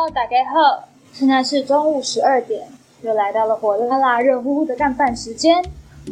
[0.00, 2.66] Hello，大家好，现在是中午十二点，
[3.02, 5.62] 又来到了火辣辣、热乎乎的干饭时间。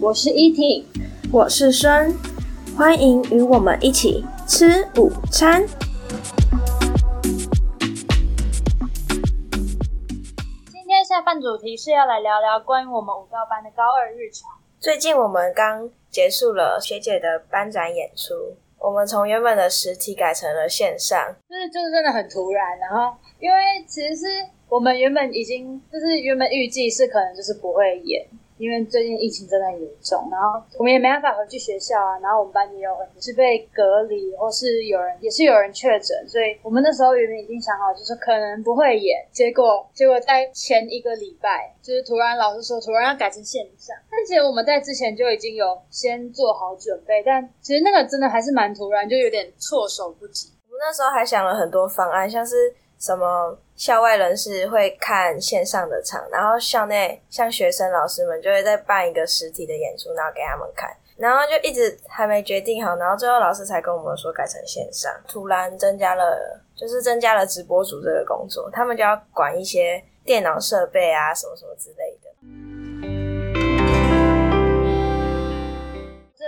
[0.03, 0.85] 我是依婷，
[1.33, 2.15] 我是孙，
[2.77, 5.67] 欢迎与我们一起吃午餐。
[10.71, 14.51] 今天下饭主题是要来聊聊关于我们舞蹈班的高二日常。
[14.79, 18.35] 最近我们刚结束了学姐的班展演出，
[18.81, 23.17] 我们从原本的实体改成了线上，就是就是真的很突然，然后。
[23.41, 24.27] 因为其实是
[24.69, 28.27] 我们原本已经就是原本预计是可能就是不会演，
[28.59, 50.53] 因为最近疫情真的很严重，然后我们也没办法回去学校啊，然后我们班也有很多是被隔离，或是有人也是有人确诊，所以我们那时候原本已经想好就是可能不会演，结果结果在前一个礼拜就是突然老师说突然要改成线上，但其实我们在之前就已经有先做好准备，但其实那个真的还是蛮突然，就有点措手不及。
[50.67, 52.55] 我们那时候还想了很多方案，像是。
[52.99, 72.08] 什么校外人士会看线上的场，然后校内像学生老师们就会再办一个实体的演出，然后给他们看，然后就一直还没决定好，然后最后老师才跟我们说改成线上，突然增加了，就是增加了直播组这个工作，他们就要管一些电脑设备啊，什么什么之类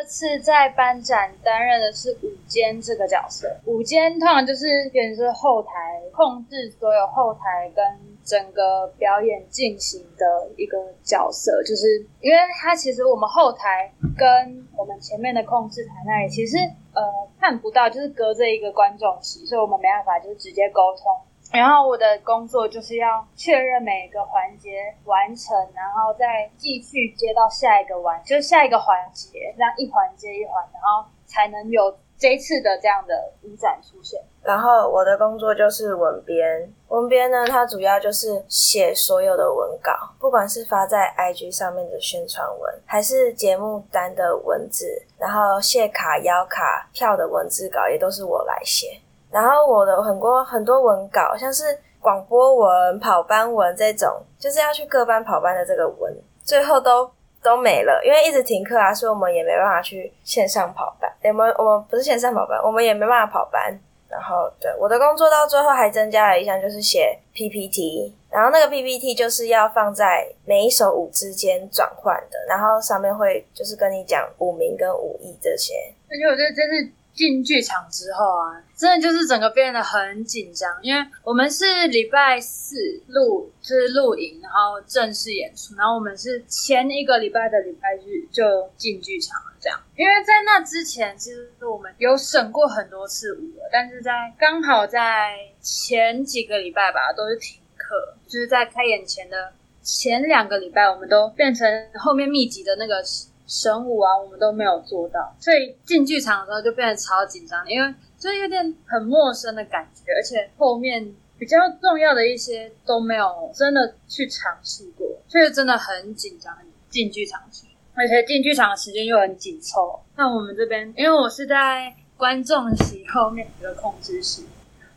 [0.00, 5.68] 这次在班展担任的是舞监这个角色，舞监通常就是变是后台
[6.10, 7.84] 控制所有后台跟
[8.24, 16.56] 整个表演进行的一个角色，就是因为他其实我们后台跟我们前面的控制台那里其实
[16.94, 17.02] 呃
[17.38, 21.14] 看不到，就是隔着一个观众席，所以我们没办法就直接沟通。
[21.52, 34.20] 然后我的工作就是要确认每个环节完成，然后再继续接到下一个环，就是下一个环节，这样一环接一环，然后才能有这一次的这样的舞展出现。
[34.42, 44.86] 然后我的工作就是文编，文编呢，它主要就是写所有的文稿，不管是发在 IG 上面的宣传文，还是节目单的文字，
[45.18, 48.98] 然后谢卡、邀卡、票的文字稿，也都是我来写。
[49.30, 57.08] 然后我的很多很多文稿，像是广播文、跑班文这种，就是要去各班跑班的这个文，最后都
[57.42, 61.10] 都没了，因为一直停课啊，所以我们也没办法去线上跑班。
[61.22, 63.78] 我们我们不是线上跑班，我们也没办法跑班。
[64.08, 75.74] 然后对我的工作到最后还增加了一项，就是写 PPT，然后那个 PPT 就是要放在每一首舞之间转换的，然后上面会就是跟你讲舞名跟舞意这些。
[76.10, 76.90] 而且我觉得真是。
[77.20, 82.76] 进剧场之后啊，真的就是整个变得很紧张，因为我们是礼拜四
[83.08, 89.78] 录，就是录影，然后正式演出，然后我们是前一个礼拜的礼拜日就进剧场了，这样。
[89.96, 99.52] 因为在那之前，其实我们有审过很多次舞了，但是在刚好在前几个礼拜吧，都是停课，就是在开演前的
[99.82, 103.04] 前两个礼拜，我们都变成后面密集的那个。
[103.50, 116.56] 神武啊，我们都没有做到，所以进剧场的时候就变得超紧张，因为就有点很陌生的感觉，而且后面比较重要的一些都没有真的去尝试过，所以真的很紧张。
[116.90, 120.02] 进剧场去，而且进剧场的时间又很紧凑。
[120.16, 124.42] 那我们这边，因为我是在观众席后面一个控制室，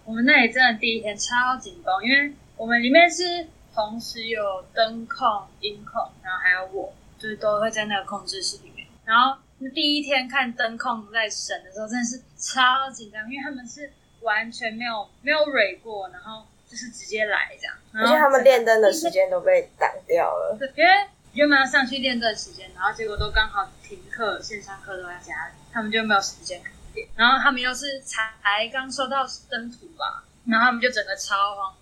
[0.03, 6.91] 我们那里真的第一天超紧绷，因为我们里面是同时有灯控、音控，然后还有我。
[7.23, 9.37] 就是都会在那个控制室里面，然后
[9.73, 13.89] 第一天看灯控在审的时候，真的是超紧张，因为他们是
[14.19, 20.91] 完全没有没有蕊过，然后就是直接来这样，而且他们练灯的时间都被挡掉了，对，因为
[21.31, 26.61] 原本要上去练灯的时间，然后结果都刚好停课，线上课都在家里，他们就没有时间
[26.93, 31.73] 练，然后他们又是才刚收到灯图吧，然后他们就整个超慌。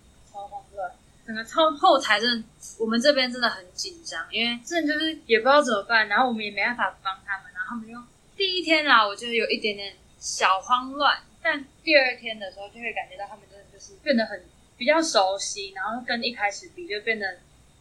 [1.26, 2.48] 整个后后台真的，
[2.80, 8.00] 我们这边真的很紧张，因为真的就是也不知道怎么办，然后我们也没办法帮他们，然后他们又
[8.36, 14.44] 第一天啊，我就有一点点小慌乱，但第二天的时候就会感觉到他们真的就是变得很
[14.78, 17.26] 比较熟悉，然后跟一开始比就变得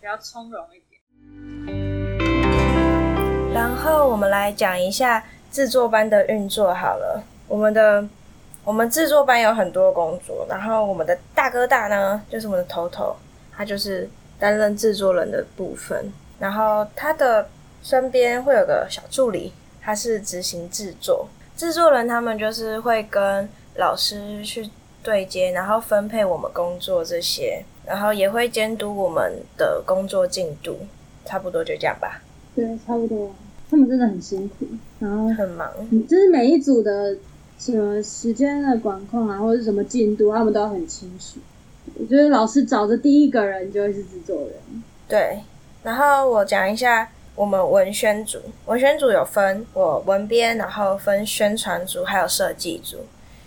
[0.01, 1.01] 比较从容一点。
[3.55, 8.07] 然后我们来讲一下制作班的运作好了，我们的。
[8.63, 13.17] 我们制作班有很多工作，然后我们的大哥大呢，就是我们的头头，
[13.61, 14.09] 他就是
[14.39, 17.47] 担任制作人的部分，然后他的
[17.83, 19.53] 身边会有个小助理，
[19.83, 21.29] 他是执行制作。
[21.59, 23.47] 制作人他们就是会跟
[23.77, 24.71] 老师去
[25.03, 30.79] 对接，然后分配我们工作这些，然后也会监督我们的工作进度，
[31.27, 32.23] 差不多就这样吧。
[32.57, 33.31] 对，差不多。
[33.71, 34.65] 他们真的很辛苦，
[35.01, 35.71] 然后很忙，
[36.09, 37.15] 就是每一组的。
[37.59, 41.39] 什么时间的管控啊，或者是什么进度，他们都很清楚。
[41.99, 44.83] 我觉得老师找的第一个人就会是制作人。
[45.09, 45.41] 对，
[45.83, 52.99] 然后我讲一下我们文宣组，文宣组有分我文编，然后分宣传组还有设计组。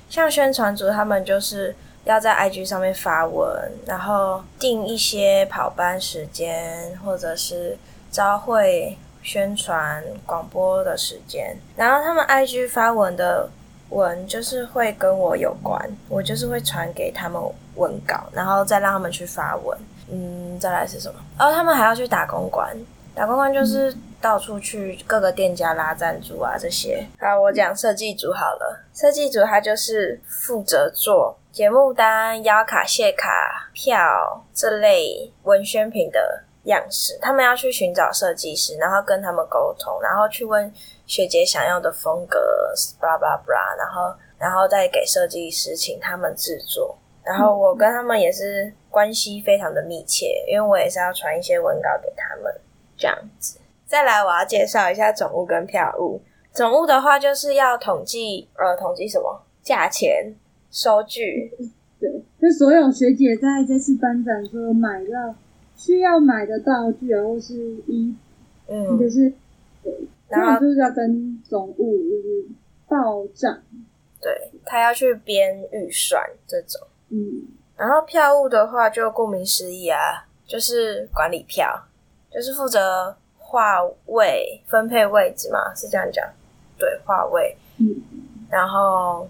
[0.10, 1.74] 像宣传组，他们就是
[2.06, 7.78] 要在 IG 上面发文，然后定一些跑班时间，或者是
[8.12, 11.56] 招会宣传广播的时间。
[11.76, 13.50] 然后他们 IG 发文的
[13.90, 17.42] 文就是会跟我有关，我就是会传给他们
[17.76, 19.78] 文稿，然后再让他们去发文。
[20.12, 21.20] 嗯，再来是什么？
[21.38, 22.76] 然后他们还要去打公关，
[23.16, 23.96] 打公关就是。
[24.24, 27.06] 到处去各个店家拉赞助啊，这些。
[27.20, 28.80] 好，我讲设计组好了。
[28.94, 33.28] 设计组他就是负责做节目单、邀卡、谢卡、
[33.74, 37.20] 票这类文宣品的样式。
[37.22, 40.74] 他们要去寻找设计师，然后跟他们沟通，然后去问
[41.06, 42.40] 学姐想要的风格，
[43.02, 46.98] 巴拉巴拉，然后然后再给设计师请他们制作。
[47.24, 52.54] 然后我跟他们也是关系非常的密切，因为我也是要传一些文稿给他们，
[52.98, 53.60] 这样子。
[53.86, 56.22] 再来，我要介绍一下总务跟票务。
[56.52, 59.42] 总务的话，就是要统计，呃，统计什么？
[59.62, 60.36] 价钱、
[60.70, 61.52] 收据。
[62.00, 62.10] 对，
[62.42, 65.34] 就所有学姐在这次颁奖说买到
[65.78, 67.56] 需要买的道具，然后是
[67.88, 68.14] 衣
[68.68, 69.32] 服，嗯，就是
[69.84, 69.94] 对，
[70.28, 72.46] 然后就是要跟总务就是
[72.88, 73.64] 报账。
[74.22, 76.82] 对，他要去编预算这种。
[77.14, 81.82] 嗯，然后票务的话，就顾名思义啊，就是管理票，
[82.30, 83.16] 就是负责。
[83.56, 86.28] 划位分配位置嘛，是这样讲，
[86.76, 87.86] 对，划位，嗯，
[88.50, 89.30] 然后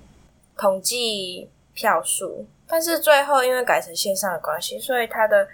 [0.57, 5.45] 统计票数，但是最后因为改成线上的关系，所以他的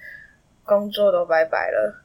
[0.63, 1.95] 工作都拜拜了，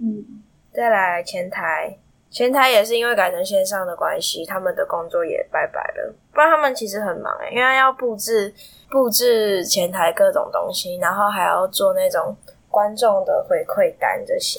[0.00, 0.42] 嗯，
[0.72, 1.96] 再来前台，
[2.34, 8.52] 前台也是因为改成线上的关系，他们的工作也拜拜了，不然他们其实很忙诶，因为要布置
[8.90, 12.36] 布置前台各种东西，然后还要做那种
[12.68, 14.58] 观众的回馈单这些。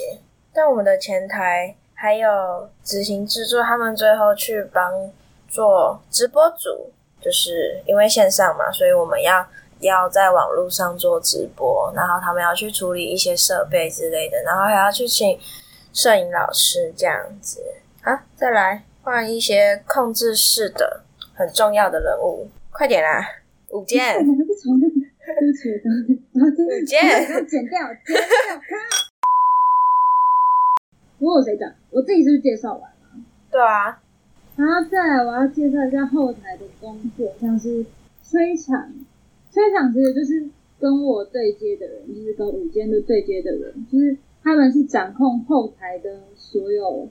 [0.53, 5.11] 但我们的前台还有执行制作，他们最后去帮
[5.49, 6.89] 做直播组，
[7.19, 9.45] 就是因为线上嘛，所以我们要
[9.79, 15.37] 要在网络上做直播，然后他们要去处理一些设备之类的，然后还要去请
[15.95, 17.61] 摄影老师这样子
[18.01, 18.27] 啊。
[18.35, 21.01] 再来换一些控制室的
[21.33, 23.25] 很重要的人物，快点啦，
[23.69, 24.35] 舞监， 舞
[26.85, 27.79] 监，剪掉，剪掉。
[31.19, 31.71] 我有谁讲？
[31.91, 32.97] 我自己是不是介绍完了？
[33.49, 34.01] 对啊，
[34.57, 37.85] 然后再来我要介绍一下后台的工作，像是
[38.21, 38.93] 吹场，
[39.51, 40.45] 吹场其实就是
[40.77, 44.15] 跟我对接的人，就是跟舞监的对接的人，就是
[44.45, 47.09] 他们是掌控后台的所有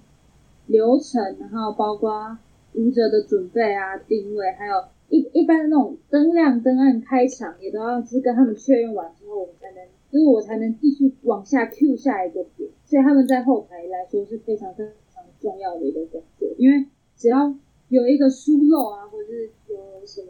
[0.69, 2.39] 流程，然后包括
[2.75, 12.71] 舞者的准备啊、定位，还有一一般的那种灯亮、灯暗、开场，也都要是跟他们确认完之后，我们才能，就是我才能继续往下 Q 下一个点。
[12.85, 17.53] 所以他们在后台来说是非常非常重要的一个工作，因为只要
[17.89, 20.29] 有一个疏漏啊，或者是有什么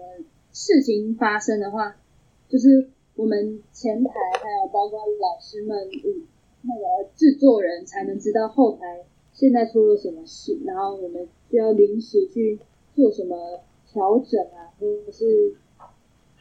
[0.53, 1.97] 事情发生的话，
[2.49, 4.11] 就是我们前台
[4.43, 6.25] 还有包括老师们与
[6.67, 12.59] 那个制作人才能知道后台现在出了什么事，然后我们需要临时去
[12.95, 15.55] 做什么调整啊，或者是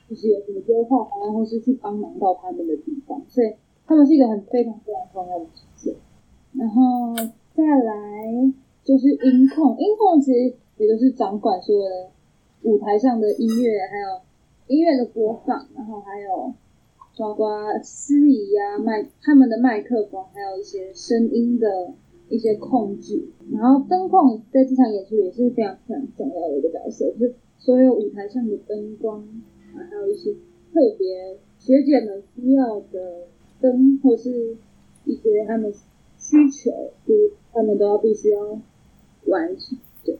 [0.09, 3.53] 就是有什么优化方案，或是去帮忙到他们的地方，所以
[3.85, 5.95] 他们是一个很非常非常重要的职责。
[6.53, 7.15] 然后
[7.55, 7.93] 再来
[8.83, 12.09] 就是音控，音控其实也就是掌管所有的
[12.61, 14.21] 舞台上的音乐，还有
[14.67, 16.53] 音乐的播放，然后还有
[17.17, 17.49] 包括
[17.83, 21.93] 司仪啊、麦他们的麦克风，还有一些声音的
[22.29, 23.23] 一些控制。
[23.51, 29.21] 然后灯控在这场演出也是非常非常重要的一个角色，就是所有舞台上的灯光
[29.75, 30.31] 啊，还有一些
[30.73, 33.27] 特别学姐们需要的
[33.61, 34.57] 灯，或是
[35.05, 35.73] 一些他们。
[36.25, 36.71] 需求
[37.05, 38.39] 就是他们都要必须要
[39.25, 40.17] 完成，对。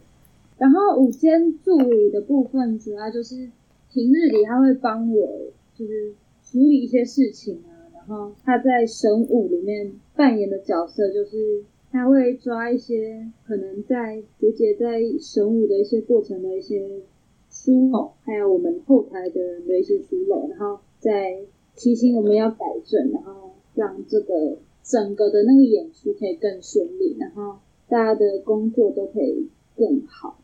[0.58, 3.50] 然后舞间助理的部分主要就是
[3.90, 5.26] 平日里他会帮我
[5.74, 6.14] 就是
[6.54, 17.02] 处理一些事情啊，然后他在神武里面扮演的角色就是他会抓一些可能在学姐在神武的一些过程的一些
[17.50, 21.40] 疏漏，还有我们后台的人的一些疏漏，然后再
[21.76, 24.60] 提醒我们要改正，然后让这个。
[24.86, 27.56] 整个的那个演出可以更顺利，然后
[27.88, 30.38] 大家的工作都可以更好。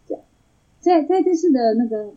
[0.80, 2.14] 在在这次的那个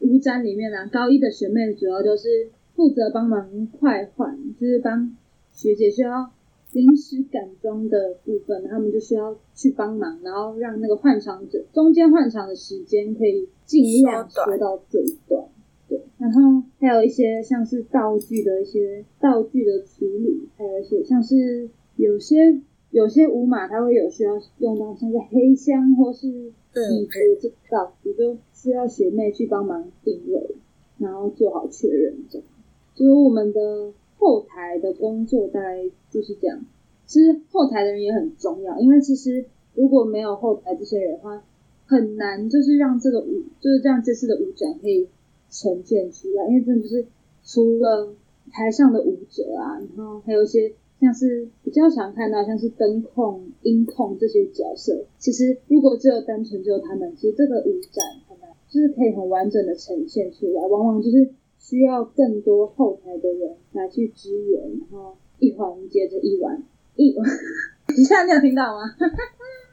[0.00, 5.16] 舞展里面呢、高一的学妹主要就是负责帮忙快换，就是帮
[5.52, 6.30] 学姐需要
[6.72, 15.44] 临时改妆的部分，他们就需要去帮忙，然后让那个换场者中间换场的时间可以尽量缩到最短。
[15.88, 22.58] 对，然后还有一些像是道具的一些道具的处理，还有一些像是有些
[22.90, 30.56] 有些舞码，它会有需要用到像是黑箱或是椅子这道具，就需要学妹去帮忙定位，
[30.96, 32.48] 然后做好确认这样。
[32.94, 36.64] 所以我们的后台的工作大概就是这样。
[37.06, 39.44] 其实后台的人也很重要，因为其实
[39.74, 41.42] 如果没有后台这些人的话，
[41.86, 45.08] 很难就是让这个舞，就是让这次的舞展可以
[45.50, 46.46] 呈现出来。
[46.48, 47.06] 因为真的就是
[47.44, 48.14] 除了
[48.50, 55.04] 台上的舞者啊，然后还有一些像是比较常看到像是灯控、音控这些角色。
[55.18, 60.66] 其实如果只有单纯只有他们，其实这个舞展很难，就是可以很完整的呈现出来。
[60.66, 61.28] 往往就是。
[61.62, 66.60] 需要更多后台的人来去支援，然后一环接着一环，
[66.96, 67.24] 一环，
[67.96, 68.82] 你现在你有听到吗？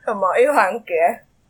[0.05, 0.93] 什么一环给？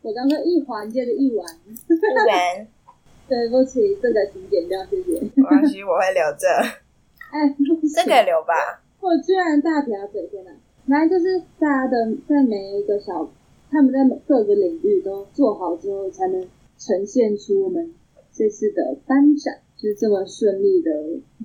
[0.02, 1.46] 我刚刚一环接着一环。
[1.46, 2.68] 一环。
[3.28, 5.20] 对不起，这个请剪掉，谢谢。
[5.36, 6.48] 没关系，我会留着。
[7.32, 7.56] 哎，
[7.94, 8.82] 这个留吧。
[9.02, 10.52] 我居然大撇嘴，天哪！
[10.88, 13.30] 反正就是大家的在每一个小，
[13.70, 16.48] 他们在各个领域都做好之后，才能
[16.80, 17.94] 呈现出我们
[18.34, 19.54] 这次的颁奖。
[19.82, 20.92] 就是这么顺利的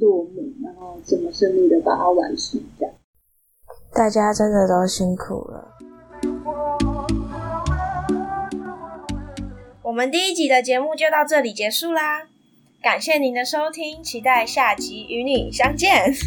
[0.01, 2.93] 落幕，然后这么顺利的把它完成，这样。
[3.93, 5.71] 大家真的都辛苦了。
[9.85, 12.27] 我们第一集的节目就到这里结束啦，
[12.83, 16.13] 感谢您的收听，期待下集与你相见。
[16.13, 16.27] 下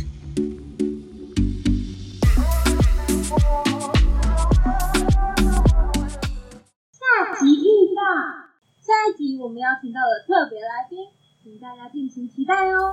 [7.37, 8.01] 集预告，
[8.79, 10.99] 下一集我们邀请到了特别来宾。
[11.47, 12.91] 请大家敬请期待哦。